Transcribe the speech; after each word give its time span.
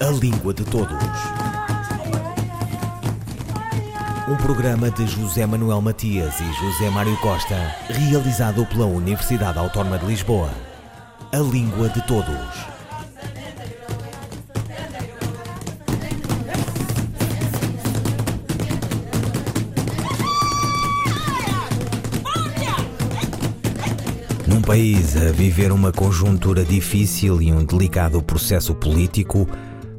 A 0.00 0.10
Língua 0.10 0.54
de 0.54 0.62
Todos. 0.64 0.96
Um 4.28 4.36
programa 4.36 4.92
de 4.92 5.04
José 5.04 5.44
Manuel 5.44 5.80
Matias 5.80 6.38
e 6.38 6.44
José 6.44 6.88
Mário 6.88 7.16
Costa, 7.16 7.74
realizado 7.88 8.64
pela 8.66 8.86
Universidade 8.86 9.58
Autónoma 9.58 9.98
de 9.98 10.06
Lisboa. 10.06 10.50
A 11.32 11.38
Língua 11.38 11.88
de 11.88 12.00
Todos. 12.06 12.28
Num 24.46 24.62
país 24.62 25.16
a 25.16 25.32
viver 25.32 25.72
uma 25.72 25.90
conjuntura 25.90 26.64
difícil 26.64 27.42
e 27.42 27.52
um 27.52 27.64
delicado 27.64 28.22
processo 28.22 28.76
político, 28.76 29.48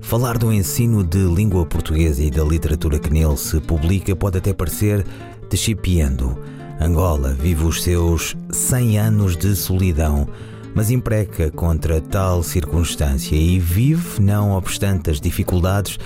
falar 0.09 0.39
do 0.39 0.51
ensino 0.51 1.03
de 1.03 1.19
língua 1.19 1.63
portuguesa 1.67 2.23
e 2.23 2.31
da 2.31 2.43
literatura 2.43 2.97
que 2.97 3.11
nele 3.11 3.37
se 3.37 3.61
publica 3.61 4.15
pode 4.15 4.39
até 4.39 4.51
parecer 4.51 5.05
deschipiando. 5.51 6.35
Angola 6.81 7.31
vive 7.39 7.63
os 7.63 7.83
seus 7.83 8.35
100 8.49 8.97
anos 8.97 9.37
de 9.37 9.55
solidão, 9.55 10.27
mas 10.73 10.89
impreca 10.89 11.51
contra 11.51 12.01
tal 12.01 12.41
circunstância 12.41 13.35
e 13.35 13.59
vive, 13.59 14.19
não 14.19 14.53
obstante 14.53 15.11
as 15.11 15.21
dificuldades 15.21 15.99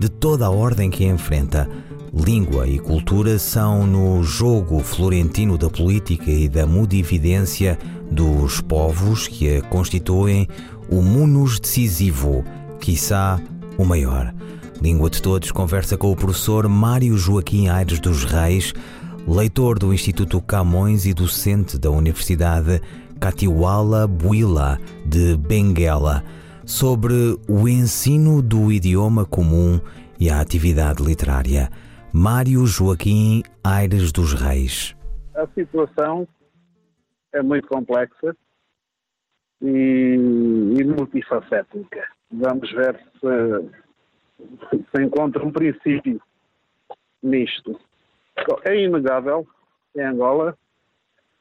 de 0.00 0.08
toda 0.08 0.46
a 0.46 0.50
ordem 0.50 0.90
que 0.90 1.04
enfrenta. 1.04 1.70
Língua 2.12 2.66
e 2.66 2.80
cultura 2.80 3.38
são 3.38 3.86
no 3.86 4.24
jogo 4.24 4.80
florentino 4.80 5.56
da 5.56 5.70
política 5.70 6.28
e 6.28 6.48
da 6.48 6.66
modividência 6.66 7.78
dos 8.10 8.60
povos 8.60 9.28
que 9.28 9.58
a 9.58 9.62
constituem 9.62 10.48
o 10.90 11.00
munus 11.00 11.60
decisivo, 11.60 12.44
quiçá 12.84 13.40
o 13.78 13.84
maior. 13.84 14.34
Língua 14.82 15.08
de 15.08 15.22
Todos 15.22 15.50
conversa 15.50 15.96
com 15.96 16.12
o 16.12 16.16
professor 16.16 16.68
Mário 16.68 17.16
Joaquim 17.16 17.68
Aires 17.68 17.98
dos 17.98 18.24
Reis, 18.24 18.74
leitor 19.26 19.78
do 19.78 19.94
Instituto 19.94 20.38
Camões 20.42 21.06
e 21.06 21.14
docente 21.14 21.78
da 21.78 21.90
Universidade 21.90 22.82
Katiwala 23.18 24.06
Buila 24.06 24.78
de 25.06 25.34
Benguela, 25.34 26.22
sobre 26.66 27.14
o 27.48 27.66
ensino 27.66 28.42
do 28.42 28.70
idioma 28.70 29.24
comum 29.24 29.80
e 30.20 30.28
a 30.28 30.38
atividade 30.38 31.02
literária. 31.02 31.70
Mário 32.12 32.66
Joaquim 32.66 33.42
Aires 33.64 34.12
dos 34.12 34.34
Reis. 34.34 34.94
A 35.34 35.46
situação 35.54 36.28
é 37.32 37.42
muito 37.42 37.66
complexa 37.66 38.36
e, 39.62 40.18
e 40.78 40.84
multifacética. 40.84 42.12
Vamos 42.36 42.70
ver 42.72 43.00
se, 43.20 44.78
se 44.90 45.02
encontra 45.02 45.44
um 45.44 45.52
princípio 45.52 46.20
nisto. 47.22 47.78
É 48.64 48.76
inegável 48.76 49.46
em 49.96 50.02
Angola 50.02 50.56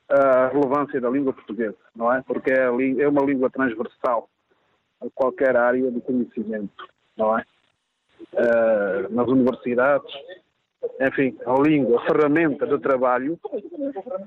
a 0.08 0.50
relevância 0.50 1.02
da 1.02 1.10
língua 1.10 1.34
portuguesa, 1.34 1.78
não 1.96 2.14
é? 2.14 2.22
Porque 2.22 2.52
é, 2.52 2.66
é 2.66 3.08
uma 3.08 3.26
língua 3.26 3.50
transversal 3.50 4.30
a 5.02 5.08
qualquer 5.16 5.58
área 5.58 5.90
de 5.92 6.00
conhecimento, 6.02 6.88
não 7.18 7.38
é? 7.38 7.44
Uh, 8.34 9.14
nas 9.14 9.28
universidades, 9.28 10.14
enfim, 11.02 11.36
a 11.46 11.54
língua, 11.60 12.00
a 12.00 12.06
ferramenta 12.06 12.68
de 12.68 12.78
trabalho, 12.80 13.40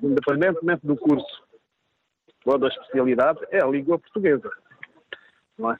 independentemente 0.03 0.85
do 0.85 0.97
curso 0.97 1.45
ou 2.45 2.59
da 2.59 2.69
especialidade, 2.69 3.41
é 3.51 3.63
a 3.63 3.67
língua 3.67 3.99
portuguesa. 3.99 4.51
Não 5.57 5.73
é? 5.73 5.79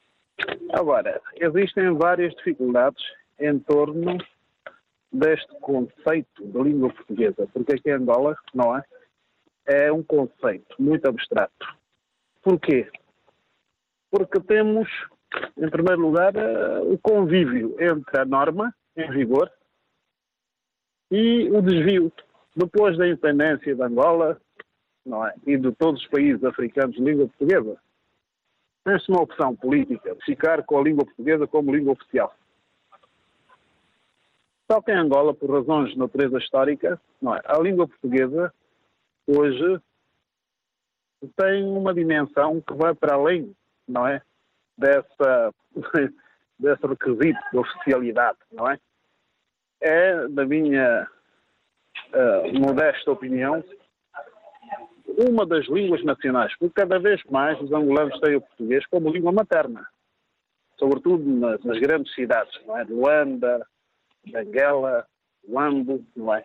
Agora, 0.73 1.21
existem 1.37 1.93
várias 1.95 2.35
dificuldades 2.35 3.03
em 3.39 3.59
torno 3.59 4.19
deste 5.13 5.49
conceito 5.61 6.45
de 6.45 6.63
língua 6.63 6.93
portuguesa, 6.93 7.49
porque 7.53 7.75
aqui 7.75 7.91
em 7.91 7.95
Angola, 7.95 8.37
não 8.55 8.77
é? 8.77 8.83
É 9.67 9.93
um 9.93 10.03
conceito 10.03 10.77
muito 10.79 11.09
abstrato. 11.09 11.67
Porquê? 12.43 12.89
Porque 14.11 14.39
temos, 14.41 14.89
em 15.57 15.69
primeiro 15.69 16.03
lugar, 16.03 16.35
eh, 16.37 16.81
o 16.83 16.99
convívio 16.99 17.75
entre 17.81 18.21
a 18.21 18.25
norma 18.25 18.75
em 18.97 19.11
vigor 19.11 19.51
e 21.11 21.51
o 21.51 21.61
desvio. 21.61 22.13
Depois 22.55 22.97
da 22.97 23.07
independência 23.07 23.75
de 23.75 23.83
Angola 23.83 24.41
não 25.05 25.27
é? 25.27 25.35
e 25.47 25.57
de 25.57 25.73
todos 25.73 26.03
os 26.03 26.09
países 26.09 26.43
africanos 26.45 26.97
de 26.97 27.03
língua 27.03 27.27
portuguesa, 27.27 27.77
tem-se 28.87 29.11
uma 29.11 29.23
opção 29.23 29.57
política 29.57 30.17
ficar 30.25 30.63
com 30.63 30.79
a 30.79 30.83
língua 30.83 31.05
portuguesa 31.05 31.45
como 31.49 31.75
língua 31.75 31.95
oficial. 31.95 32.33
Só 34.71 34.81
que 34.81 34.93
em 34.93 34.97
Angola, 34.97 35.35
por 35.35 35.51
razões 35.51 35.91
de 35.91 35.99
natureza 35.99 36.39
histórica, 36.39 37.01
não 37.21 37.35
é? 37.35 37.41
a 37.45 37.59
língua 37.59 37.89
portuguesa 37.89 38.55
hoje 39.27 39.81
tem 41.37 41.65
uma 41.65 41.93
dimensão 41.93 42.61
que 42.61 42.75
vai 42.75 42.95
para 42.95 43.17
além, 43.17 43.53
não 43.89 44.07
é? 44.07 44.23
Dessa, 44.79 45.53
desse 46.57 46.87
requisito 46.87 47.41
de 47.51 47.59
oficialidade, 47.59 48.39
não 48.53 48.71
é? 48.71 48.79
é, 49.81 50.29
na 50.29 50.45
minha 50.45 51.09
uh, 52.13 52.59
modesta 52.61 53.11
opinião, 53.11 53.65
uma 55.17 55.47
das 55.47 55.67
línguas 55.67 56.05
nacionais, 56.05 56.55
porque 56.59 56.81
cada 56.81 56.99
vez 56.99 57.23
mais 57.31 57.61
os 57.61 57.73
angolanos 57.73 58.19
têm 58.21 58.37
o 58.37 58.41
português 58.41 58.85
como 58.87 59.11
língua 59.11 59.33
materna, 59.33 59.87
sobretudo 60.79 61.25
nas, 61.25 61.63
nas 61.65 61.79
grandes 61.79 62.15
cidades, 62.15 62.53
não 62.67 62.79
é? 62.79 62.85
Luanda, 62.85 63.67
Benguela, 64.27 65.07
Luambo, 65.49 66.05
não 66.15 66.35
é? 66.35 66.43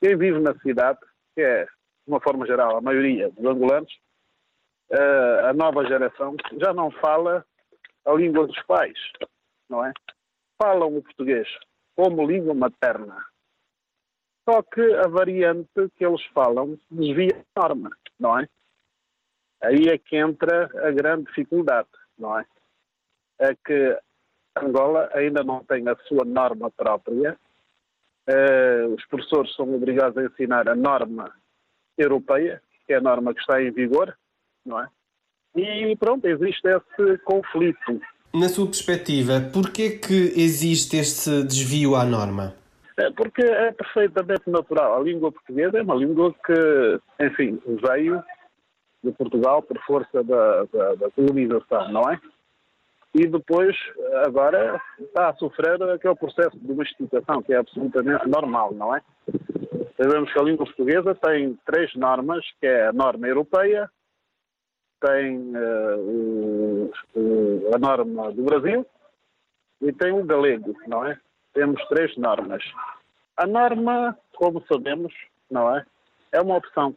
Quem 0.00 0.16
vive 0.16 0.38
na 0.38 0.54
cidade, 0.60 0.98
que 1.34 1.42
é, 1.42 1.64
de 1.64 1.70
uma 2.06 2.20
forma 2.20 2.46
geral, 2.46 2.76
a 2.76 2.80
maioria 2.80 3.30
dos 3.30 3.44
angolanos, 3.44 3.92
uh, 4.92 5.46
a 5.46 5.52
nova 5.52 5.84
geração 5.86 6.36
já 6.60 6.72
não 6.72 6.90
fala 6.90 7.44
a 8.04 8.12
língua 8.12 8.46
dos 8.46 8.62
pais, 8.64 8.98
não 9.68 9.84
é? 9.84 9.92
Falam 10.62 10.96
o 10.96 11.02
português, 11.02 11.48
como 11.96 12.26
língua 12.26 12.54
materna. 12.54 13.16
Só 14.48 14.62
que 14.62 14.80
a 14.94 15.08
variante 15.08 15.88
que 15.96 16.04
eles 16.04 16.22
falam 16.34 16.78
desvia 16.90 17.44
a 17.54 17.60
norma, 17.60 17.90
não 18.18 18.38
é? 18.38 18.48
Aí 19.62 19.88
é 19.88 19.96
que 19.96 20.16
entra 20.16 20.70
a 20.86 20.90
grande 20.90 21.24
dificuldade, 21.26 21.88
não 22.18 22.38
é? 22.38 22.44
É 23.40 23.54
que 23.54 23.98
Angola 24.56 25.08
ainda 25.14 25.42
não 25.42 25.64
tem 25.64 25.88
a 25.88 25.96
sua 26.06 26.24
norma 26.24 26.70
própria. 26.70 27.38
Uh, 28.28 28.94
os 28.94 29.04
professores 29.06 29.54
são 29.54 29.74
obrigados 29.74 30.16
a 30.16 30.24
ensinar 30.24 30.68
a 30.68 30.74
norma 30.74 31.34
europeia, 31.96 32.62
que 32.86 32.92
é 32.92 32.96
a 32.96 33.00
norma 33.00 33.34
que 33.34 33.40
está 33.40 33.62
em 33.62 33.70
vigor, 33.70 34.16
não 34.64 34.80
é? 34.80 34.88
E 35.56 35.96
pronto, 35.96 36.26
existe 36.26 36.66
esse 36.68 37.18
conflito 37.18 38.00
na 38.34 38.48
sua 38.48 38.66
perspectiva, 38.66 39.48
porquê 39.52 39.90
que 39.90 40.32
existe 40.34 40.96
este 40.96 41.44
desvio 41.44 41.94
à 41.94 42.04
norma? 42.04 42.52
É 42.96 43.10
porque 43.10 43.42
é 43.42 43.72
perfeitamente 43.72 44.48
natural. 44.48 44.96
A 44.96 45.02
língua 45.02 45.32
portuguesa 45.32 45.78
é 45.78 45.82
uma 45.82 45.96
língua 45.96 46.32
que, 46.44 47.00
enfim, 47.20 47.60
veio 47.66 48.22
de 49.02 49.12
Portugal 49.12 49.62
por 49.62 49.78
força 49.84 50.22
da, 50.22 50.64
da, 50.64 50.94
da 50.94 51.10
colonização, 51.10 51.92
não 51.92 52.08
é? 52.10 52.20
E 53.14 53.26
depois, 53.26 53.76
agora, 54.26 54.80
está 54.98 55.28
a 55.28 55.34
sofrer 55.34 55.80
aquele 55.82 56.16
processo 56.16 56.58
de 56.58 56.66
domesticação, 56.66 57.42
que 57.42 57.52
é 57.52 57.58
absolutamente 57.58 58.28
normal, 58.28 58.72
não 58.74 58.94
é? 58.94 59.00
Sabemos 59.96 60.32
que 60.32 60.38
a 60.38 60.42
língua 60.42 60.66
portuguesa 60.66 61.14
tem 61.14 61.56
três 61.64 61.94
normas, 61.94 62.44
que 62.60 62.66
é 62.66 62.88
a 62.88 62.92
norma 62.92 63.28
europeia, 63.28 63.88
tem 65.00 65.52
uh, 65.54 66.90
o, 67.14 67.70
a 67.72 67.78
norma 67.78 68.32
do 68.32 68.42
Brasil 68.42 68.84
e 69.80 69.92
tem 69.92 70.12
o 70.12 70.24
galego, 70.24 70.74
não 70.88 71.06
é? 71.06 71.18
Temos 71.54 71.82
três 71.88 72.16
normas. 72.16 72.62
A 73.36 73.46
norma, 73.46 74.18
como 74.36 74.64
sabemos, 74.66 75.12
não 75.50 75.74
é? 75.76 75.84
É 76.32 76.40
uma 76.40 76.56
opção, 76.56 76.94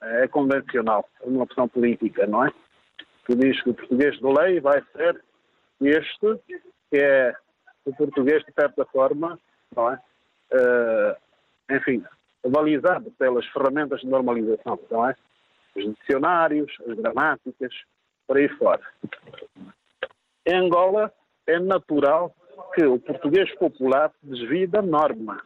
é 0.00 0.28
convencional, 0.28 1.08
é 1.22 1.26
uma 1.26 1.44
opção 1.44 1.68
política, 1.68 2.26
não 2.26 2.44
é? 2.44 2.52
Que 3.24 3.34
diz 3.36 3.62
que 3.62 3.70
o 3.70 3.74
português 3.74 4.18
de 4.18 4.26
lei 4.26 4.60
vai 4.60 4.82
ser 4.92 5.22
este, 5.80 6.40
que 6.90 6.98
é 6.98 7.34
o 7.84 7.94
português 7.94 8.44
de 8.44 8.52
certa 8.52 8.84
forma, 8.86 9.38
não 9.74 9.90
é? 9.90 10.00
Uh, 10.52 11.74
enfim, 11.74 12.04
avalizado 12.44 13.10
pelas 13.12 13.46
ferramentas 13.46 14.00
de 14.00 14.08
normalização, 14.08 14.78
não 14.90 15.08
é? 15.08 15.16
os 15.76 15.94
dicionários, 15.96 16.70
as 16.88 16.96
gramáticas, 16.96 17.74
por 18.26 18.36
aí 18.36 18.48
fora. 18.56 18.82
Em 20.46 20.54
Angola 20.54 21.12
é 21.46 21.58
natural 21.58 22.34
que 22.74 22.84
o 22.84 22.98
português 22.98 23.52
popular 23.56 24.12
desvie 24.22 24.66
da 24.66 24.82
norma, 24.82 25.42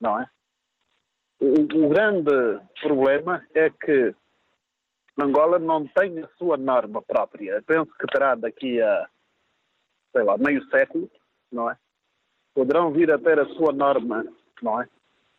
não 0.00 0.20
é? 0.20 0.26
O, 1.40 1.84
o 1.84 1.88
grande 1.88 2.60
problema 2.82 3.42
é 3.54 3.70
que 3.70 4.14
Angola 5.20 5.58
não 5.58 5.86
tem 5.86 6.20
a 6.20 6.28
sua 6.38 6.56
norma 6.56 7.02
própria. 7.02 7.52
Eu 7.52 7.62
penso 7.62 7.90
que 7.98 8.06
terá 8.06 8.34
daqui 8.34 8.80
a, 8.80 9.08
sei 10.12 10.22
lá, 10.22 10.36
meio 10.38 10.64
século, 10.70 11.10
não 11.50 11.70
é? 11.70 11.76
Poderão 12.54 12.92
vir 12.92 13.10
a 13.12 13.18
ter 13.18 13.38
a 13.38 13.46
sua 13.46 13.72
norma, 13.72 14.24
não 14.62 14.80
é? 14.80 14.88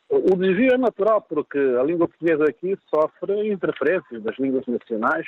O 0.10 0.36
desvio 0.36 0.74
é 0.74 0.78
natural 0.78 1.22
porque 1.22 1.58
a 1.58 1.84
língua 1.84 2.08
portuguesa 2.08 2.44
aqui 2.44 2.78
sofre 2.94 3.50
interferências 3.50 4.22
das 4.22 4.38
línguas 4.38 4.66
nacionais 4.68 5.26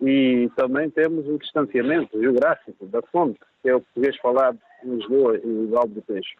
e 0.00 0.50
também 0.56 0.88
temos 0.90 1.28
o 1.28 1.38
distanciamento 1.38 2.18
geográfico 2.18 2.86
da 2.86 3.02
fonte, 3.02 3.38
que 3.60 3.68
é 3.68 3.74
o 3.74 3.82
português 3.82 4.16
falado 4.18 4.58
em 4.84 4.96
Lisboa 4.96 5.36
e 5.36 5.46
o 5.46 5.76
Alto 5.76 5.90
do 5.90 6.02
Peixe. 6.02 6.34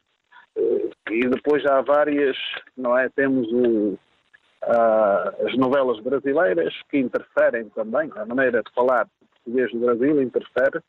E 1.10 1.20
depois 1.28 1.64
há 1.66 1.80
várias, 1.80 2.36
não 2.76 2.96
é? 2.96 3.08
Temos 3.08 3.50
o, 3.52 3.98
as 4.62 5.56
novelas 5.56 6.00
brasileiras 6.00 6.74
que 6.90 6.98
interferem 6.98 7.68
também, 7.70 8.10
a 8.16 8.26
maneira 8.26 8.62
de 8.62 8.72
falar 8.74 9.08
português 9.44 9.70
do 9.72 9.80
Brasil 9.80 10.22
interfere. 10.22 10.80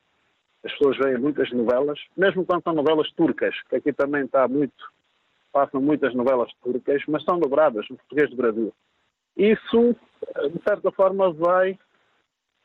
As 0.63 0.71
pessoas 0.73 0.97
veem 0.97 1.17
muitas 1.17 1.51
novelas, 1.51 1.99
mesmo 2.15 2.45
quando 2.45 2.63
são 2.63 2.73
novelas 2.73 3.11
turcas, 3.11 3.55
que 3.69 3.75
aqui 3.75 3.91
também 3.91 4.25
está 4.25 4.47
muito 4.47 4.73
passam 5.53 5.79
muitas 5.79 6.15
novelas 6.15 6.51
turcas, 6.63 7.03
mas 7.07 7.23
são 7.23 7.39
dobradas 7.39 7.87
no 7.87 7.95
português 7.95 8.29
do 8.31 8.35
Brasil. 8.35 8.73
Isso, 9.37 9.95
de 10.51 10.63
certa 10.67 10.91
forma, 10.91 11.31
vai 11.31 11.77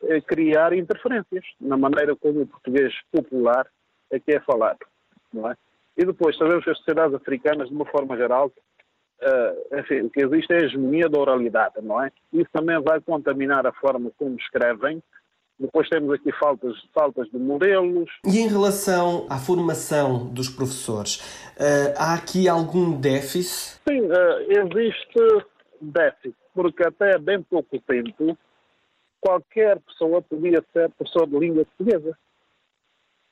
eh, 0.04 0.20
criar 0.22 0.72
interferências 0.72 1.44
na 1.60 1.76
maneira 1.76 2.16
como 2.16 2.40
o 2.40 2.46
português 2.46 2.94
popular 3.12 3.66
é 4.10 4.18
que 4.18 4.32
é 4.32 4.40
falado, 4.40 4.78
não 5.32 5.50
é? 5.50 5.54
E 5.96 6.04
depois 6.04 6.36
sabemos 6.36 6.64
que 6.64 6.70
as 6.70 6.78
sociedades 6.78 7.14
africanas, 7.14 7.68
de 7.68 7.74
uma 7.74 7.86
forma 7.86 8.16
geral, 8.16 8.52
uh, 9.22 9.78
enfim, 9.78 10.02
o 10.02 10.10
que 10.10 10.22
existe 10.22 10.52
é 10.52 10.58
a 10.58 10.64
hegemonia 10.64 11.08
da 11.08 11.18
oralidade, 11.18 11.74
não 11.82 12.02
é? 12.02 12.10
Isso 12.32 12.48
também 12.52 12.80
vai 12.80 13.00
contaminar 13.00 13.66
a 13.66 13.72
forma 13.72 14.10
como 14.16 14.36
escrevem, 14.36 15.02
depois 15.58 15.88
temos 15.88 16.12
aqui 16.12 16.30
faltas, 16.38 16.76
faltas 16.94 17.28
de 17.30 17.38
modelos. 17.38 18.08
E 18.24 18.38
em 18.38 18.46
relação 18.46 19.26
à 19.28 19.38
formação 19.38 20.26
dos 20.28 20.48
professores, 20.48 21.16
uh, 21.56 21.94
há 21.96 22.14
aqui 22.14 22.48
algum 22.48 22.92
déficit? 22.98 23.80
Sim, 23.88 24.02
uh, 24.02 24.40
existe 24.48 25.46
déficit, 25.80 26.36
porque 26.54 26.86
até 26.86 27.18
bem 27.18 27.42
pouco 27.42 27.76
tempo 27.80 28.38
qualquer 29.20 29.80
pessoa 29.80 30.22
podia 30.22 30.64
ser 30.72 30.90
professor 30.90 31.26
de 31.26 31.36
língua 31.38 31.64
portuguesa. 31.64 32.16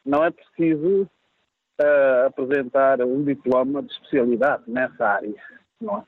Não 0.07 0.25
é 0.25 0.31
preciso 0.31 1.03
uh, 1.03 2.27
apresentar 2.27 3.03
um 3.03 3.25
diploma 3.25 3.83
de 3.83 3.93
especialidade 3.93 4.63
nessa 4.67 5.05
área. 5.05 5.35
Não 5.81 5.99
é? 5.99 6.05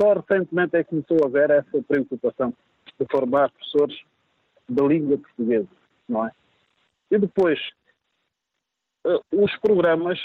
Só 0.00 0.12
recentemente 0.12 0.76
é 0.76 0.84
que 0.84 0.90
começou 0.90 1.24
a 1.24 1.26
haver 1.26 1.50
essa 1.50 1.82
preocupação 1.82 2.52
de 2.98 3.06
formar 3.10 3.50
professores 3.50 3.98
da 4.68 4.84
língua 4.84 5.16
portuguesa, 5.16 5.68
não 6.08 6.26
é? 6.26 6.32
E 7.10 7.18
depois, 7.18 7.58
uh, 9.06 9.22
os 9.32 9.56
programas 9.58 10.18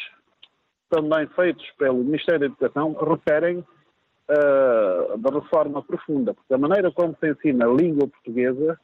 também 0.89 1.25
feitos 1.27 1.65
pelo 1.77 2.03
Ministério 2.03 2.41
da 2.41 2.45
Educação 2.47 2.93
referem 2.93 3.59
uh, 3.59 5.17
da 5.17 5.39
reforma 5.39 5.81
profunda, 5.81 6.33
porque 6.33 6.53
a 6.53 6.57
maneira 6.57 6.91
como 6.91 7.15
se 7.17 7.31
ensina 7.31 7.65
a 7.65 7.73
língua 7.73 8.07
portuguesa 8.07 8.77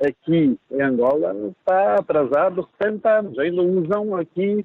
aqui 0.00 0.58
em 0.70 0.82
Angola 0.82 1.34
está 1.58 1.96
atrasado 1.96 2.68
70 2.80 3.18
anos. 3.18 3.38
Ainda 3.38 3.62
usam 3.62 4.16
aqui 4.16 4.64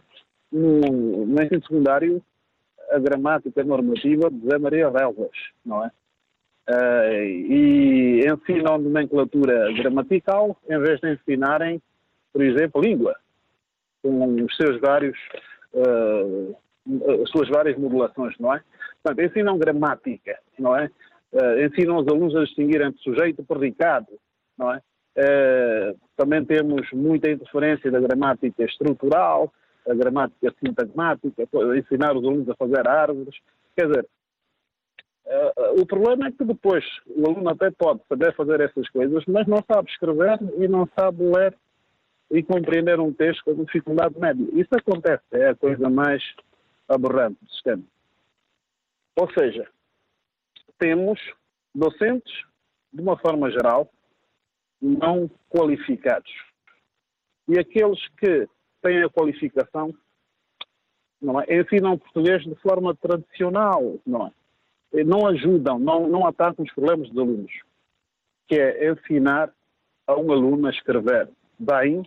no, 0.52 0.80
no 1.26 1.42
ensino 1.42 1.62
secundário 1.62 2.22
a 2.92 3.00
gramática 3.00 3.64
normativa 3.64 4.30
de 4.30 4.48
Zé 4.48 4.58
Maria 4.58 4.90
Relvas, 4.90 5.32
não 5.66 5.84
é? 5.84 5.92
Uh, 6.68 7.24
e 7.24 8.22
ensinam 8.28 8.80
nomenclatura 8.80 9.72
gramatical 9.74 10.58
em 10.68 10.80
vez 10.80 11.00
de 11.00 11.14
ensinarem, 11.14 11.80
por 12.34 12.42
exemplo, 12.42 12.82
língua, 12.82 13.16
com 14.02 14.44
os 14.44 14.56
seus 14.56 14.80
vários, 14.82 15.18
uh, 15.74 16.56
as 17.22 17.30
suas 17.30 17.50
várias 17.50 17.78
modulações, 17.78 18.36
não 18.40 18.54
é? 18.54 18.64
Portanto, 19.04 19.26
ensinam 19.26 19.60
gramática, 19.60 20.40
não 20.58 20.76
é? 20.76 20.90
Uh, 21.32 21.66
ensinam 21.66 21.98
os 21.98 22.08
alunos 22.08 22.36
a 22.36 22.44
distinguir 22.44 22.82
entre 22.82 23.00
sujeito 23.02 23.42
e 23.42 23.46
predicado, 23.46 24.08
não 24.58 24.74
é? 24.74 24.82
Também 26.16 26.44
temos 26.44 26.92
muita 26.92 27.30
interferência 27.30 27.90
da 27.90 28.00
gramática 28.00 28.64
estrutural, 28.64 29.52
a 29.88 29.94
gramática 29.94 30.54
sintagmática, 30.64 31.48
ensinar 31.78 32.16
os 32.16 32.24
alunos 32.24 32.50
a 32.50 32.56
fazer 32.56 32.88
árvores. 32.88 33.36
Quer 33.76 33.88
dizer, 33.88 34.08
Uh, 35.26 35.82
o 35.82 35.88
problema 35.88 36.28
é 36.28 36.32
que 36.32 36.46
depois 36.46 36.86
o 37.08 37.28
aluno 37.28 37.50
até 37.50 37.72
pode 37.72 38.00
saber 38.08 38.36
fazer 38.36 38.62
essas 38.62 38.88
coisas, 38.90 39.24
mas 39.28 39.48
não 39.48 39.58
sabe 39.66 39.90
escrever 39.90 40.38
e 40.60 40.68
não 40.68 40.88
sabe 40.98 41.24
ler 41.24 41.58
e 42.30 42.44
compreender 42.44 43.00
um 43.00 43.12
texto 43.12 43.44
com 43.44 43.64
dificuldade 43.64 44.20
média. 44.20 44.46
Isso 44.54 44.70
acontece, 44.72 45.24
é 45.32 45.50
a 45.50 45.56
coisa 45.56 45.90
mais 45.90 46.24
aberrante 46.88 47.38
do 47.42 47.50
sistema. 47.50 47.84
Ou 49.16 49.32
seja, 49.32 49.68
temos 50.78 51.20
docentes, 51.74 52.44
de 52.94 53.02
uma 53.02 53.18
forma 53.18 53.50
geral, 53.50 53.90
não 54.82 55.30
qualificados. 55.50 56.32
E 57.48 57.60
aqueles 57.60 58.00
que 58.18 58.48
têm 58.82 59.04
a 59.04 59.10
qualificação 59.10 59.94
não 61.22 61.42
é, 61.42 61.46
ensinam 61.50 61.98
português 61.98 62.44
de 62.44 62.56
forma 62.56 62.96
tradicional, 62.96 64.00
não 64.06 64.28
é? 64.28 64.32
não 65.04 65.28
ajudam, 65.28 65.80
não, 65.80 66.08
não 66.08 66.26
atacam 66.26 66.64
os 66.64 66.74
problemas 66.74 67.10
dos 67.10 67.18
alunos, 67.18 67.52
que 68.48 68.56
é 68.56 68.92
ensinar 68.92 69.52
a 70.08 70.16
um 70.16 70.32
aluno 70.32 70.68
a 70.68 70.70
escrever 70.70 71.30
bem 71.58 72.04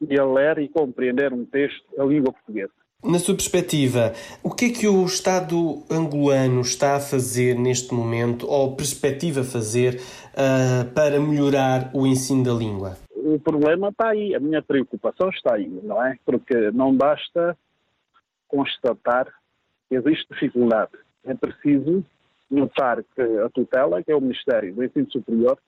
e 0.00 0.18
a 0.18 0.24
ler 0.24 0.58
e 0.58 0.68
compreender 0.68 1.32
um 1.32 1.44
texto 1.44 1.84
a 2.00 2.04
língua 2.04 2.32
portuguesa. 2.32 2.72
Na 3.06 3.18
sua 3.18 3.34
perspectiva, 3.34 4.12
o 4.42 4.50
que 4.50 4.66
é 4.66 4.70
que 4.70 4.88
o 4.88 5.04
Estado 5.04 5.82
angolano 5.90 6.60
está 6.60 6.96
a 6.96 7.00
fazer 7.00 7.54
neste 7.56 7.94
momento, 7.94 8.46
ou 8.48 8.74
perspectiva 8.74 9.44
fazer, 9.44 10.00
uh, 10.34 10.92
para 10.92 11.20
melhorar 11.20 11.90
o 11.94 12.06
ensino 12.06 12.42
da 12.42 12.52
língua? 12.52 12.96
O 13.14 13.38
problema 13.38 13.88
está 13.88 14.10
aí, 14.10 14.34
a 14.34 14.40
minha 14.40 14.62
preocupação 14.62 15.30
está 15.30 15.54
aí, 15.54 15.68
não 15.82 16.04
é? 16.04 16.16
Porque 16.24 16.70
não 16.72 16.94
basta 16.94 17.56
constatar 18.48 19.26
que 19.88 19.96
existe 19.96 20.26
dificuldade 20.32 20.92
é 21.26 21.34
preciso 21.34 22.04
notar 22.50 23.02
que 23.02 23.20
a 23.20 23.48
tutela, 23.50 24.02
que 24.02 24.12
é 24.12 24.16
o 24.16 24.20
Ministério 24.20 24.72
do 24.74 24.84
Ensino 24.84 25.10
Superior, 25.10 25.58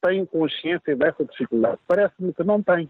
tem 0.00 0.24
consciência 0.24 0.96
dessa 0.96 1.24
dificuldade. 1.24 1.78
Parece-me 1.86 2.32
que 2.32 2.44
não 2.44 2.62
tem. 2.62 2.88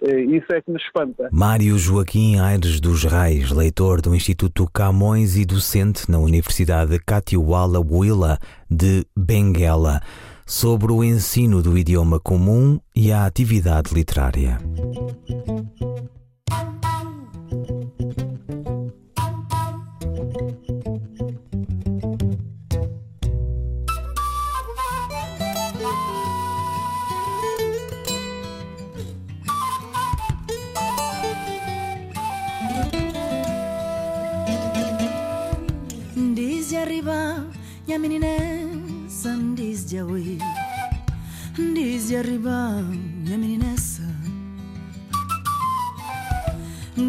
Isso 0.00 0.52
é 0.52 0.62
que 0.62 0.70
me 0.70 0.78
espanta. 0.78 1.28
Mário 1.32 1.76
Joaquim 1.76 2.38
Aires 2.38 2.80
dos 2.80 3.02
Reis, 3.04 3.50
leitor 3.50 4.00
do 4.00 4.14
Instituto 4.14 4.68
Camões 4.72 5.36
e 5.36 5.44
docente 5.44 6.08
na 6.08 6.18
Universidade 6.18 6.98
Katiwala 7.04 7.80
Willa 7.80 8.38
de 8.70 9.04
Benguela, 9.16 10.00
sobre 10.46 10.92
o 10.92 11.02
ensino 11.02 11.62
do 11.62 11.76
idioma 11.76 12.20
comum 12.20 12.78
e 12.94 13.10
a 13.10 13.26
atividade 13.26 13.92
literária. 13.92 14.58
Minha 37.88 37.98
meninessa 37.98 39.34
diz 39.54 39.86
de 39.86 40.02
oi 40.02 40.38
diz 41.56 42.08
de 42.08 42.16
arriba 42.16 42.84
minha 43.24 43.38
meninessa 43.38 44.02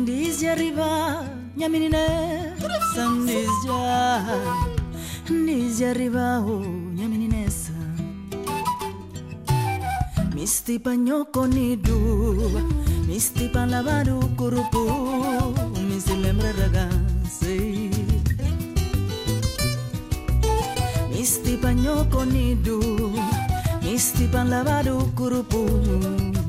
diz 0.06 0.40
de 0.40 0.48
arriba 0.48 1.26
minha 1.54 1.68
meninessa 1.68 3.04
diz 3.28 3.52
de 3.66 5.46
diz 5.46 5.80
de 5.80 5.86
arriba 5.86 6.40
oh 6.48 6.64
minha 6.64 7.10
meninessa 7.10 7.74
misti 10.34 10.80
panho 10.80 11.26
conido 11.26 12.00
misti 13.06 13.50
pan 13.50 13.70
lavado 13.70 14.18
curupu 14.38 14.88
me 15.76 17.09
Mistipan 21.20 21.76
nyoko 21.84 22.24
nidu 22.26 22.80
Mistipan 23.84 24.48
lavado 24.50 24.96
kurupu 25.20 25.68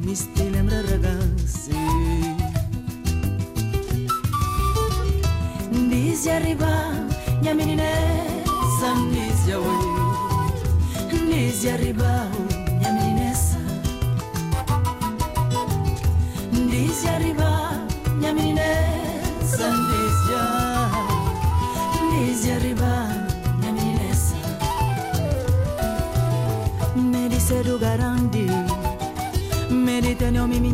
Misti 0.07 0.47
lembra 0.55 0.79
ragazzi 0.87 1.75
Ndizia 5.73 6.39
riba 6.39 6.95
nyaminine 7.43 7.91
Sam 8.81 9.07
ndizia 9.11 9.59
we. 9.59 9.75
Ndizia 11.27 11.77
riba 11.77 12.31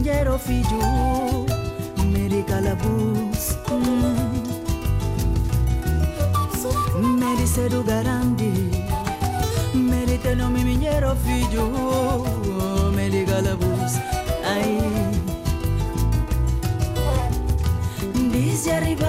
Banjero 0.06 0.38
Fiju, 0.38 1.46
Mary 2.12 2.44
Calabus, 2.46 3.56
Mary 7.02 7.42
mm. 7.42 7.46
Seru 7.46 7.82
Garandi, 7.82 8.70
Mary 9.74 10.16
Teno 10.18 10.48
Miminiero 10.48 11.16
Fiju, 11.16 11.66
Mary 12.94 13.24
Calabus, 13.24 13.98
ay. 14.44 14.78
Dice 18.30 18.74
arriba. 18.74 19.05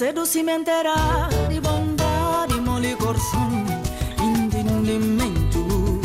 Pancedo 0.00 0.24
cimentera 0.24 1.28
di 1.46 1.60
bondade, 1.60 2.58
mole 2.58 2.96
corsum, 2.96 3.66
intendimento 4.18 6.00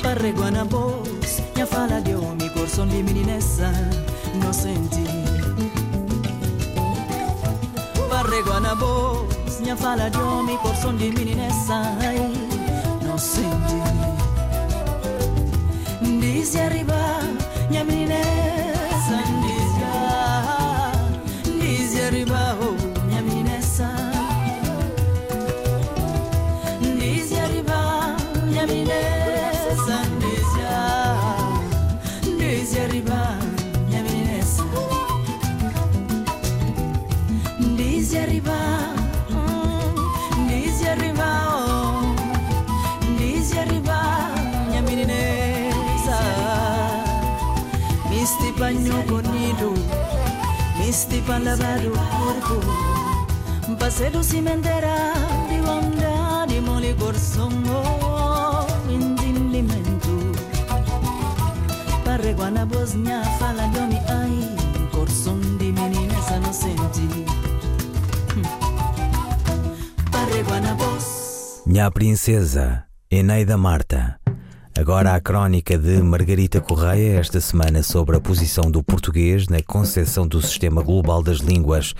Parreguana 0.00 0.62
voz, 0.62 1.42
minha 1.56 1.66
fala 1.66 2.00
de 2.00 2.14
homem, 2.14 2.48
coração 2.50 2.86
de 2.86 3.02
meninessa, 3.02 3.72
inocente. 4.32 5.02
Parreguana 8.08 8.76
voz, 8.76 9.58
minha 9.58 9.76
fala 9.76 10.08
de 10.08 10.18
homem, 10.18 10.56
coração 10.58 10.96
de 10.96 11.10
meninessa, 11.10 11.82
inocente. 13.02 13.74
Diz 16.20 16.54
arriba, 16.54 16.94
minha 17.68 17.82
meninessa, 17.82 17.97
misti 51.28 51.32
pan 51.32 51.44
lavado 51.44 51.90
corpo. 51.90 53.76
Passei 53.78 54.10
do 54.10 54.22
cimentera 54.22 55.12
di 55.48 55.58
onda 55.60 56.44
di 56.46 56.60
mole 56.60 56.94
corsongo 56.94 58.66
intendimento 58.88 60.32
Parreguana 62.04 62.64
Bosnia 62.66 63.22
fala 63.38 63.68
de 63.68 63.78
homem 63.78 64.02
ai 64.08 64.88
Corson 64.90 65.40
de 65.58 65.72
meninas 65.72 66.30
inocente 66.30 67.24
Parreguana 70.10 70.74
Bos 70.74 71.62
Minha 71.66 71.90
princesa, 71.90 72.86
Eneida 73.10 73.56
Marta. 73.58 74.18
Agora 74.78 75.16
a 75.16 75.20
crónica 75.20 75.76
de 75.76 76.00
Margarita 76.00 76.60
Correia, 76.60 77.18
esta 77.18 77.40
semana 77.40 77.82
sobre 77.82 78.16
a 78.16 78.20
posição 78.20 78.70
do 78.70 78.80
português 78.80 79.48
na 79.48 79.60
concepção 79.60 80.24
do 80.24 80.40
Sistema 80.40 80.84
Global 80.84 81.20
das 81.20 81.38
Línguas 81.38 81.96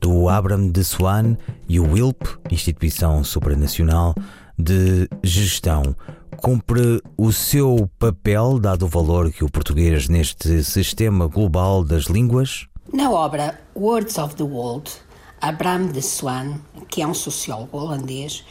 do 0.00 0.30
Abram 0.30 0.70
de 0.70 0.82
Swan 0.82 1.36
e 1.68 1.78
o 1.78 1.92
WILP, 1.92 2.22
Instituição 2.50 3.22
Supranacional 3.22 4.14
de 4.58 5.10
Gestão. 5.22 5.94
Cumpre 6.38 7.02
o 7.18 7.30
seu 7.32 7.86
papel, 7.98 8.58
dado 8.58 8.86
o 8.86 8.88
valor 8.88 9.30
que 9.30 9.44
o 9.44 9.50
português 9.50 10.08
neste 10.08 10.64
Sistema 10.64 11.26
Global 11.26 11.84
das 11.84 12.04
Línguas? 12.04 12.66
Na 12.90 13.10
obra 13.10 13.60
Words 13.76 14.16
of 14.16 14.36
the 14.36 14.42
World, 14.42 14.90
Abraham 15.38 15.88
de 15.88 16.00
Swan, 16.00 16.54
que 16.88 17.02
é 17.02 17.06
um 17.06 17.12
sociólogo 17.12 17.76
holandês, 17.76 18.42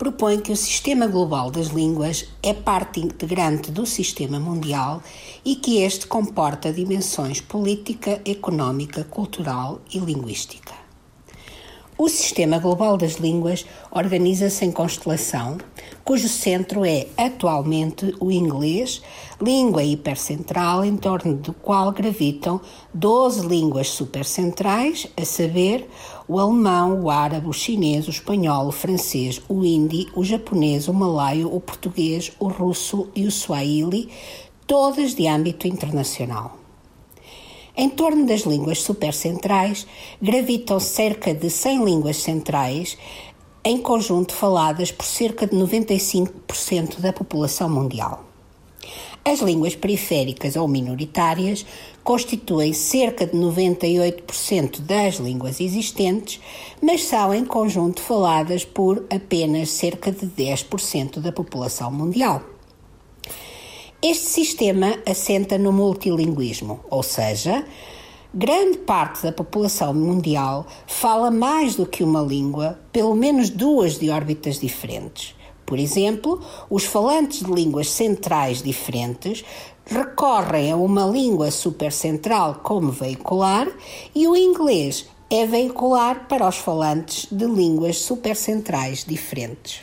propõe 0.00 0.40
que 0.40 0.50
o 0.50 0.56
sistema 0.56 1.06
global 1.06 1.50
das 1.50 1.66
línguas 1.66 2.24
é 2.42 2.54
parte 2.54 3.00
integrante 3.00 3.70
do 3.70 3.84
sistema 3.84 4.40
mundial 4.40 5.02
e 5.44 5.54
que 5.56 5.82
este 5.82 6.06
comporta 6.06 6.72
dimensões 6.72 7.42
política, 7.42 8.18
económica, 8.24 9.04
cultural 9.04 9.82
e 9.92 9.98
linguística. 9.98 10.72
O 11.98 12.08
sistema 12.08 12.58
global 12.58 12.96
das 12.96 13.16
línguas 13.16 13.66
organiza-se 13.90 14.64
em 14.64 14.72
constelação, 14.72 15.58
cujo 16.02 16.30
centro 16.30 16.82
é 16.82 17.06
atualmente 17.14 18.14
o 18.18 18.32
inglês, 18.32 19.02
língua 19.38 19.82
hipercentral 19.82 20.82
em 20.82 20.96
torno 20.96 21.34
do 21.34 21.52
qual 21.52 21.92
gravitam 21.92 22.58
12 22.94 23.46
línguas 23.46 23.88
supercentrais, 23.88 25.08
a 25.14 25.26
saber, 25.26 25.86
o 26.32 26.38
alemão, 26.38 27.02
o 27.02 27.10
árabe, 27.10 27.48
o 27.48 27.52
chinês, 27.52 28.06
o 28.06 28.10
espanhol, 28.10 28.68
o 28.68 28.70
francês, 28.70 29.42
o 29.48 29.64
hindi, 29.64 30.06
o 30.14 30.24
japonês, 30.24 30.86
o 30.86 30.94
malaio, 30.94 31.52
o 31.52 31.60
português, 31.60 32.30
o 32.38 32.46
russo 32.46 33.08
e 33.16 33.26
o 33.26 33.32
swahili, 33.32 34.08
todas 34.64 35.16
de 35.16 35.26
âmbito 35.26 35.66
internacional. 35.66 36.56
Em 37.76 37.88
torno 37.88 38.24
das 38.26 38.42
línguas 38.42 38.80
supercentrais 38.80 39.84
gravitam 40.22 40.78
cerca 40.78 41.34
de 41.34 41.50
100 41.50 41.84
línguas 41.84 42.18
centrais, 42.18 42.96
em 43.64 43.78
conjunto 43.78 44.32
faladas 44.32 44.92
por 44.92 45.06
cerca 45.06 45.48
de 45.48 45.56
95% 45.56 47.00
da 47.00 47.12
população 47.12 47.68
mundial. 47.68 48.24
As 49.24 49.40
línguas 49.40 49.74
periféricas 49.76 50.56
ou 50.56 50.66
minoritárias 50.66 51.66
constituem 52.02 52.72
cerca 52.72 53.26
de 53.26 53.36
98% 53.36 54.80
das 54.80 55.16
línguas 55.16 55.60
existentes, 55.60 56.40
mas 56.82 57.04
são 57.04 57.34
em 57.34 57.44
conjunto 57.44 58.00
faladas 58.00 58.64
por 58.64 59.04
apenas 59.10 59.70
cerca 59.70 60.10
de 60.10 60.26
10% 60.26 61.20
da 61.20 61.30
população 61.30 61.92
mundial. 61.92 62.42
Este 64.02 64.24
sistema 64.24 64.98
assenta 65.06 65.58
no 65.58 65.72
multilinguismo, 65.72 66.80
ou 66.88 67.02
seja, 67.02 67.64
Grande 68.32 68.78
parte 68.78 69.24
da 69.24 69.32
população 69.32 69.92
mundial 69.92 70.64
fala 70.86 71.32
mais 71.32 71.74
do 71.74 71.84
que 71.84 72.04
uma 72.04 72.20
língua, 72.20 72.78
pelo 72.92 73.12
menos 73.16 73.50
duas 73.50 73.98
de 73.98 74.08
órbitas 74.08 74.60
diferentes. 74.60 75.34
Por 75.70 75.78
exemplo, 75.78 76.40
os 76.68 76.84
falantes 76.84 77.44
de 77.46 77.52
línguas 77.52 77.88
centrais 77.90 78.60
diferentes 78.60 79.44
recorrem 79.86 80.72
a 80.72 80.76
uma 80.76 81.06
língua 81.06 81.52
supercentral 81.52 82.56
como 82.56 82.90
veicular 82.90 83.68
e 84.12 84.26
o 84.26 84.36
inglês 84.36 85.06
é 85.30 85.46
veicular 85.46 86.26
para 86.26 86.48
os 86.48 86.56
falantes 86.56 87.28
de 87.30 87.46
línguas 87.46 87.98
supercentrais 87.98 89.04
diferentes. 89.04 89.82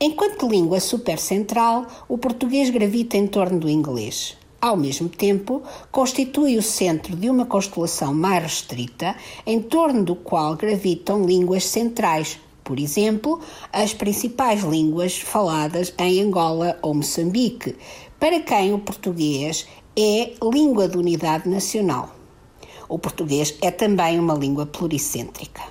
Enquanto 0.00 0.48
língua 0.48 0.80
supercentral, 0.80 1.86
o 2.08 2.18
português 2.18 2.70
gravita 2.70 3.16
em 3.16 3.28
torno 3.28 3.60
do 3.60 3.70
inglês. 3.70 4.36
Ao 4.60 4.76
mesmo 4.76 5.08
tempo, 5.08 5.62
constitui 5.92 6.56
o 6.56 6.62
centro 6.62 7.14
de 7.14 7.30
uma 7.30 7.46
constelação 7.46 8.12
mais 8.12 8.42
restrita, 8.42 9.14
em 9.46 9.62
torno 9.62 10.02
do 10.02 10.16
qual 10.16 10.56
gravitam 10.56 11.24
línguas 11.24 11.62
centrais, 11.66 12.40
por 12.68 12.78
exemplo, 12.78 13.40
as 13.72 13.94
principais 13.94 14.62
línguas 14.62 15.16
faladas 15.16 15.90
em 15.98 16.20
Angola 16.20 16.78
ou 16.82 16.92
Moçambique, 16.92 17.74
para 18.20 18.40
quem 18.40 18.74
o 18.74 18.78
português 18.78 19.66
é 19.96 20.34
língua 20.42 20.86
de 20.86 20.98
unidade 20.98 21.48
nacional. 21.48 22.14
O 22.86 22.98
português 22.98 23.54
é 23.62 23.70
também 23.70 24.20
uma 24.20 24.34
língua 24.34 24.66
pluricêntrica. 24.66 25.62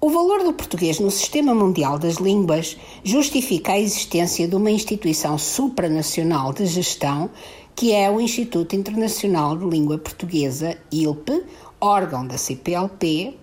O 0.00 0.08
valor 0.08 0.42
do 0.42 0.54
português 0.54 0.98
no 0.98 1.10
sistema 1.10 1.54
mundial 1.54 1.98
das 1.98 2.14
línguas 2.14 2.78
justifica 3.04 3.72
a 3.72 3.78
existência 3.78 4.48
de 4.48 4.56
uma 4.56 4.70
instituição 4.70 5.36
supranacional 5.36 6.54
de 6.54 6.64
gestão 6.64 7.28
que 7.76 7.92
é 7.92 8.10
o 8.10 8.20
Instituto 8.20 8.74
Internacional 8.74 9.54
de 9.56 9.66
Língua 9.66 9.98
Portuguesa, 9.98 10.78
ILP, 10.92 11.44
órgão 11.80 12.26
da 12.26 12.38
CPLP, 12.38 13.36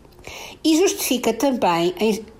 e 0.63 0.77
justifica 0.77 1.33
também 1.33 1.93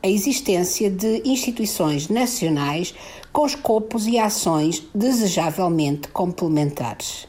a 0.04 0.08
existência 0.08 0.90
de 0.90 1.22
instituições 1.26 2.10
nacionais 2.10 2.94
com 3.32 3.46
escopos 3.46 4.08
e 4.08 4.18
ações 4.18 4.84
desejavelmente 4.94 6.08
complementares. 6.10 7.28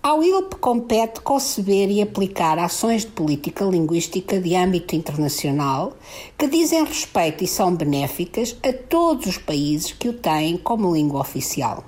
Ao 0.00 0.22
ILP 0.22 0.54
compete 0.60 1.20
conceber 1.20 1.90
e 1.90 2.00
aplicar 2.00 2.58
ações 2.58 3.02
de 3.02 3.10
política 3.10 3.64
linguística 3.64 4.40
de 4.40 4.54
âmbito 4.54 4.94
internacional 4.94 5.96
que 6.38 6.46
dizem 6.46 6.84
respeito 6.84 7.42
e 7.42 7.48
são 7.48 7.74
benéficas 7.74 8.56
a 8.62 8.72
todos 8.72 9.26
os 9.26 9.38
países 9.38 9.92
que 9.92 10.08
o 10.08 10.12
têm 10.12 10.56
como 10.56 10.94
língua 10.94 11.20
oficial. 11.20 11.84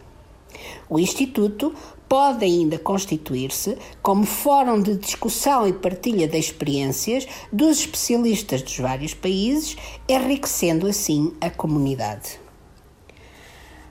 O 0.89 0.99
Instituto 0.99 1.73
pode 2.11 2.45
ainda 2.45 2.77
constituir-se 2.77 3.79
como 4.03 4.27
fórum 4.27 4.83
de 4.83 4.97
discussão 4.97 5.69
e 5.69 5.73
partilha 5.73 6.27
de 6.27 6.37
experiências 6.37 7.25
dos 7.53 7.79
especialistas 7.79 8.63
dos 8.63 8.77
vários 8.79 9.15
países, 9.15 9.77
enriquecendo 10.09 10.89
assim 10.89 11.33
a 11.41 11.49
comunidade. 11.49 12.41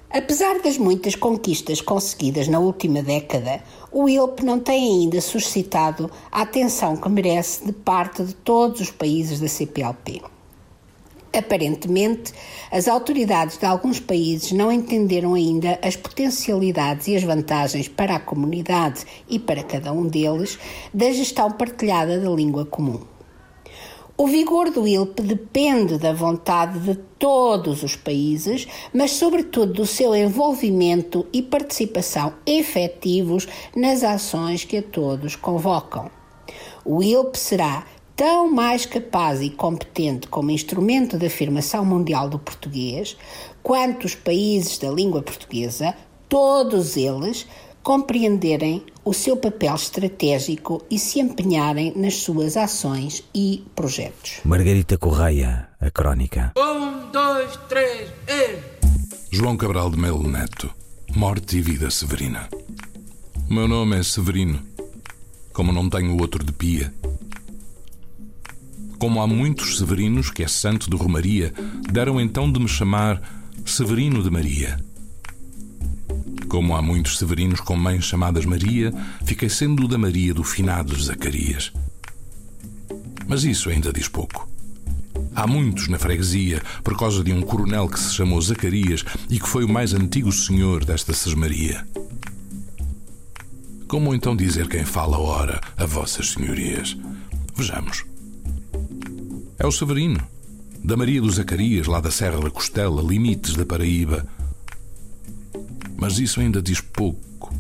Apesar 0.10 0.60
das 0.60 0.78
muitas 0.78 1.16
conquistas 1.16 1.80
conseguidas 1.80 2.50
na 2.50 2.60
última 2.60 3.02
década, 3.02 3.64
o 3.90 4.10
ILP 4.10 4.44
não 4.44 4.60
tem 4.60 5.02
ainda 5.02 5.22
suscitado 5.22 6.12
a 6.30 6.42
atenção 6.42 6.98
que 6.98 7.08
merece 7.08 7.66
de 7.66 7.72
parte 7.72 8.22
de 8.22 8.36
todos 8.36 8.82
os 8.82 8.92
países 8.92 9.40
da 9.40 9.48
CPLP. 9.48 10.22
Aparentemente, 11.32 12.34
as 12.72 12.88
autoridades 12.88 13.58
de 13.58 13.66
alguns 13.66 14.00
países 14.00 14.52
não 14.52 14.72
entenderam 14.72 15.36
ainda 15.36 15.78
as 15.82 15.96
potencialidades 15.96 17.08
e 17.08 17.16
as 17.16 17.24
vantagens 17.24 17.88
para 17.88 18.16
a 18.16 18.20
comunidade 18.20 19.06
e 19.30 19.38
para 19.38 19.64
cada 19.64 19.94
um 19.94 20.08
deles 20.08 20.58
da 20.92 21.12
gestão 21.12 21.52
partilhada 21.52 22.20
da 22.20 22.30
língua 22.30 22.66
comum. 22.66 23.02
O 24.18 24.28
vigor 24.28 24.70
do 24.70 24.86
ILP 24.86 25.22
depende 25.22 25.98
da 25.98 26.12
vontade 26.12 26.78
de 26.80 26.96
todos 27.18 27.84
os 27.84 27.96
países, 27.96 28.68
mas, 28.94 29.12
sobretudo, 29.12 29.72
do 29.72 29.86
seu 29.86 30.14
envolvimento 30.14 31.26
e 31.32 31.42
participação 31.42 32.34
efetivos 32.46 33.48
nas 33.74 34.04
ações 34.04 34.66
que 34.66 34.78
a 34.78 34.84
todos 34.84 35.38
convocam. 35.38 36.12
O 36.84 37.02
ILP 37.02 37.38
será 37.38 37.86
tão 38.20 38.52
mais 38.52 38.86
capaz 38.86 39.40
e 39.40 39.50
competente 39.50 40.28
como 40.28 40.52
instrumento 40.52 41.18
de 41.18 41.28
afirmação 41.28 41.86
mundial 41.86 42.28
do 42.28 42.38
português, 42.38 43.16
quanto 43.64 44.04
os 44.04 44.14
países 44.14 44.78
da 44.78 44.92
língua 44.92 45.22
portuguesa, 45.22 45.96
todos 46.28 46.98
eles, 46.98 47.48
compreenderem 47.82 48.86
o 49.06 49.14
seu 49.14 49.38
papel 49.38 49.74
estratégico 49.74 50.84
e 50.92 51.00
se 51.00 51.22
empenharem 51.22 51.94
nas 51.96 52.16
suas 52.16 52.58
ações 52.58 53.24
e 53.34 53.64
projetos. 53.74 54.42
Margarita 54.44 54.98
Correia, 54.98 55.70
a 55.80 55.90
crónica. 55.90 56.52
Um, 56.58 57.10
dois, 57.14 57.58
três, 57.70 58.10
e... 58.28 58.58
João 59.32 59.56
Cabral 59.56 59.90
de 59.90 59.98
Melo 59.98 60.28
Neto, 60.28 60.70
Morte 61.16 61.60
e 61.60 61.62
Vida 61.62 61.90
Severina. 61.90 62.50
O 63.50 63.54
meu 63.54 63.66
nome 63.66 63.98
é 63.98 64.04
Severino, 64.04 64.62
como 65.54 65.72
não 65.72 65.90
tenho 65.90 66.20
outro 66.20 66.44
de 66.44 66.52
pia 66.52 66.94
como 69.00 69.22
há 69.22 69.28
muitos 69.28 69.78
severinos 69.78 70.30
que 70.30 70.44
é 70.44 70.48
santo 70.48 70.90
de 70.90 70.96
Romaria, 70.98 71.54
deram 71.90 72.20
então 72.20 72.52
de 72.52 72.60
me 72.60 72.68
chamar 72.68 73.22
Severino 73.66 74.22
de 74.22 74.30
Maria. 74.30 74.78
Como 76.50 76.76
há 76.76 76.82
muitos 76.82 77.18
severinos 77.18 77.62
com 77.62 77.78
mães 77.78 78.04
chamadas 78.04 78.46
Maria, 78.46 78.94
fiquei 79.24 79.48
sendo 79.48 79.88
da 79.88 79.98
Maria 79.98 80.34
do 80.34 80.44
finado 80.44 81.02
Zacarias. 81.02 81.72
Mas 83.26 83.46
isso 83.46 83.70
ainda 83.70 83.94
diz 83.94 84.10
pouco. 84.10 84.50
Há 85.34 85.48
muitos 85.48 85.88
na 85.88 85.98
freguesia, 85.98 86.62
por 86.84 86.98
causa 86.98 87.24
de 87.24 87.32
um 87.32 87.42
coronel 87.42 87.88
que 87.88 88.00
se 88.00 88.14
chamou 88.14 88.42
Zacarias 88.42 89.06
e 89.30 89.40
que 89.40 89.48
foi 89.48 89.64
o 89.64 89.70
mais 89.70 89.94
antigo 89.94 90.32
senhor 90.32 90.84
desta 90.84 91.14
Sesmaria. 91.14 91.88
Como 93.88 94.14
então 94.14 94.36
dizer 94.36 94.68
quem 94.68 94.84
fala 94.84 95.18
ora 95.18 95.62
a 95.78 95.86
vossas 95.86 96.32
senhorias? 96.32 96.98
Vejamos. 97.56 98.09
É 99.62 99.68
o 99.68 99.72
Severino, 99.74 100.26
da 100.82 100.96
Maria 100.96 101.22
dos 101.22 101.36
Zacarias, 101.36 101.86
lá 101.86 102.00
da 102.00 102.10
Serra 102.10 102.40
da 102.40 102.50
Costela, 102.50 103.02
limites 103.02 103.56
da 103.56 103.66
Paraíba. 103.66 104.26
Mas 105.98 106.18
isso 106.18 106.40
ainda 106.40 106.62
diz 106.62 106.80
pouco. 106.80 107.54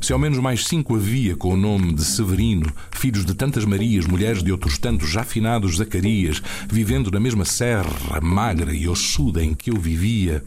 Se 0.00 0.14
ao 0.14 0.18
menos 0.18 0.38
mais 0.38 0.66
cinco 0.66 0.96
havia 0.96 1.36
com 1.36 1.52
o 1.52 1.56
nome 1.58 1.92
de 1.92 2.02
Severino, 2.02 2.72
filhos 2.90 3.26
de 3.26 3.34
tantas 3.34 3.66
Marias, 3.66 4.06
mulheres 4.06 4.42
de 4.42 4.50
outros 4.50 4.78
tantos 4.78 5.10
já 5.10 5.22
finados 5.22 5.76
Zacarias, 5.76 6.42
vivendo 6.70 7.10
na 7.10 7.20
mesma 7.20 7.44
serra 7.44 8.18
magra 8.22 8.74
e 8.74 8.88
ossuda 8.88 9.44
em 9.44 9.52
que 9.52 9.70
eu 9.70 9.76
vivia. 9.76 10.42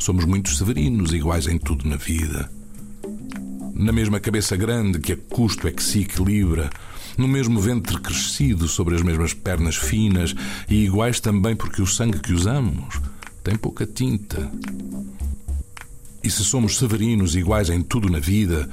Somos 0.00 0.24
muitos 0.24 0.58
Severinos, 0.58 1.12
iguais 1.12 1.46
em 1.46 1.56
tudo 1.56 1.88
na 1.88 1.96
vida. 1.96 2.50
Na 3.74 3.92
mesma 3.92 4.18
cabeça 4.18 4.56
grande 4.56 4.98
que 4.98 5.12
a 5.12 5.16
custo 5.16 5.68
é 5.68 5.70
que 5.70 5.82
se 5.84 6.00
equilibra, 6.00 6.68
no 7.18 7.28
mesmo 7.28 7.60
ventre 7.60 7.98
crescido, 7.98 8.68
sobre 8.68 8.94
as 8.94 9.02
mesmas 9.02 9.34
pernas 9.34 9.76
finas 9.76 10.34
e 10.68 10.84
iguais 10.84 11.18
também 11.18 11.56
porque 11.56 11.82
o 11.82 11.86
sangue 11.86 12.20
que 12.20 12.32
usamos 12.32 13.00
tem 13.42 13.56
pouca 13.56 13.84
tinta. 13.84 14.50
E 16.22 16.30
se 16.30 16.44
somos 16.44 16.76
severinos 16.76 17.34
iguais 17.34 17.70
em 17.70 17.80
tudo 17.80 18.10
na 18.10 18.18
vida, 18.18 18.68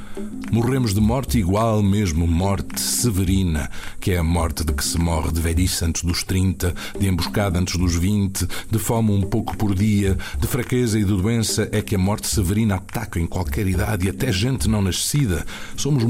morremos 0.51 0.93
de 0.93 0.99
morte 0.99 1.37
igual, 1.37 1.81
mesmo 1.81 2.27
morte 2.27 2.81
severina, 2.81 3.69
que 4.01 4.11
é 4.11 4.17
a 4.17 4.23
morte 4.23 4.65
de 4.65 4.73
que 4.73 4.83
se 4.83 4.97
morre 4.97 5.31
de 5.31 5.39
velhice 5.39 5.85
antes 5.85 6.03
dos 6.03 6.23
30, 6.23 6.75
de 6.99 7.07
emboscada 7.07 7.57
antes 7.59 7.77
dos 7.77 7.95
20, 7.95 8.47
de 8.69 8.79
fome 8.79 9.11
um 9.11 9.21
pouco 9.21 9.55
por 9.55 9.73
dia, 9.73 10.17
de 10.39 10.47
fraqueza 10.47 10.99
e 10.99 11.05
de 11.05 11.15
doença, 11.15 11.69
é 11.71 11.81
que 11.81 11.95
a 11.95 11.99
morte 11.99 12.27
severina 12.27 12.75
ataca 12.75 13.19
em 13.19 13.27
qualquer 13.27 13.67
idade 13.67 14.07
e 14.07 14.09
até 14.09 14.31
gente 14.31 14.67
não 14.67 14.81
nascida. 14.81 15.45
Somos 15.77 16.03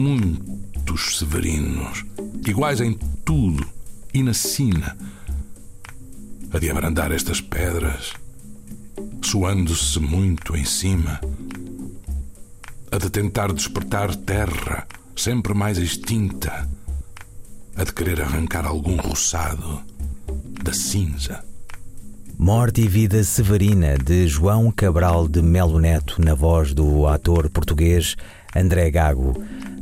muitos 0.86 1.18
severinos 1.18 2.06
iguais 2.48 2.80
em 2.80 2.94
tudo 3.26 3.66
e 4.14 4.22
na 4.22 4.36
sina, 4.36 4.96
a 6.54 6.60
de 6.60 6.70
abrandar 6.70 7.12
estas 7.12 7.42
pedras, 7.42 8.14
suando-se 9.20 10.00
muito 10.00 10.56
em 10.56 10.64
cima, 10.64 11.20
a 12.92 12.98
de 12.98 13.10
tentar 13.10 13.52
despertar 13.52 14.16
terra 14.16 14.88
sempre 15.16 15.56
mais 15.56 15.80
extinta, 15.80 16.70
a 17.76 17.84
de 17.84 17.92
querer 17.92 18.22
arrancar 18.22 18.66
algum 18.66 18.96
roçado 18.96 19.82
da 20.64 20.72
cinza. 20.72 21.44
Morte 22.38 22.82
e 22.82 22.88
Vida 22.88 23.24
Severina, 23.24 23.98
de 23.98 24.28
João 24.28 24.72
Cabral 24.72 25.28
de 25.28 25.42
Melo 25.42 25.80
Neto, 25.80 26.22
na 26.22 26.36
voz 26.36 26.76
do 26.76 27.08
ator 27.08 27.50
português 27.50 28.16
André 28.56 28.90
Gago. 28.90 29.34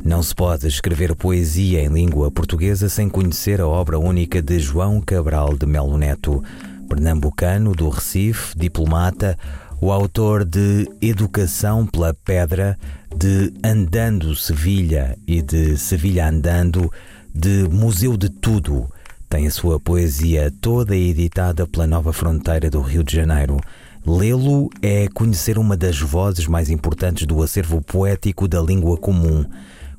Não 0.04 0.22
se 0.22 0.34
pode 0.34 0.66
escrever 0.66 1.14
poesia 1.14 1.82
em 1.82 1.88
língua 1.88 2.30
portuguesa 2.30 2.88
sem 2.88 3.08
conhecer 3.08 3.60
a 3.60 3.66
obra 3.66 3.98
única 3.98 4.42
de 4.42 4.58
João 4.58 5.00
Cabral 5.00 5.56
de 5.56 5.64
Melo 5.64 5.96
Neto, 5.96 6.42
pernambucano 6.88 7.72
do 7.72 7.88
Recife, 7.88 8.58
diplomata, 8.58 9.38
o 9.80 9.90
autor 9.90 10.44
de 10.44 10.88
Educação 11.00 11.86
pela 11.86 12.12
Pedra, 12.12 12.78
de 13.16 13.52
Andando 13.64 14.34
Sevilha 14.34 15.16
e 15.26 15.40
de 15.40 15.76
Sevilha 15.78 16.28
Andando, 16.28 16.90
de 17.34 17.68
Museu 17.70 18.16
de 18.16 18.28
Tudo. 18.28 18.90
Tem 19.28 19.46
a 19.46 19.50
sua 19.50 19.80
poesia 19.80 20.52
toda 20.60 20.96
editada 20.96 21.66
pela 21.66 21.86
Nova 21.86 22.12
Fronteira 22.12 22.68
do 22.68 22.80
Rio 22.80 23.02
de 23.02 23.16
Janeiro. 23.16 23.58
Lê-lo 24.06 24.68
é 24.82 25.08
conhecer 25.14 25.58
uma 25.58 25.78
das 25.78 25.98
vozes 25.98 26.46
mais 26.46 26.68
importantes 26.68 27.26
do 27.26 27.42
acervo 27.42 27.80
poético 27.80 28.46
da 28.46 28.60
língua 28.60 28.98
comum. 28.98 29.46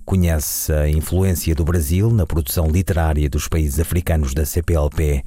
Conhece 0.06 0.72
a 0.72 0.88
influência 0.88 1.56
do 1.56 1.66
Brasil 1.66 2.12
na 2.12 2.28
produção 2.28 2.68
literária 2.68 3.28
dos 3.28 3.48
países 3.48 3.80
africanos 3.80 4.36
da 4.36 4.46
CPLP. 4.46 5.24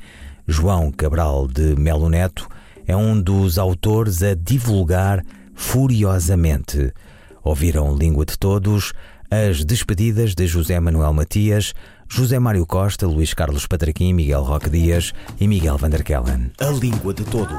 João 0.46 0.92
Cabral 0.92 1.48
de 1.48 1.74
Melo 1.74 2.08
Neto 2.08 2.48
é 2.86 2.96
um 2.96 3.20
dos 3.20 3.58
autores 3.58 4.22
a 4.22 4.36
divulgar 4.36 5.24
furiosamente. 5.56 6.92
Ouviram 7.42 7.96
Língua 7.96 8.24
de 8.24 8.38
Todos, 8.38 8.92
as 9.28 9.64
despedidas 9.64 10.36
de 10.36 10.46
José 10.46 10.78
Manuel 10.78 11.12
Matias, 11.12 11.74
José 12.08 12.38
Mário 12.38 12.64
Costa, 12.64 13.08
Luís 13.08 13.34
Carlos 13.34 13.66
Patraquim, 13.66 14.12
Miguel 14.12 14.44
Roque 14.44 14.70
Dias 14.70 15.12
e 15.40 15.48
Miguel 15.48 15.76
Vanderkellen. 15.76 16.52
A 16.60 16.70
Língua 16.70 17.12
de 17.12 17.24
Todos. 17.24 17.58